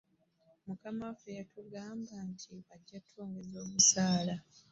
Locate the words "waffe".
1.09-1.29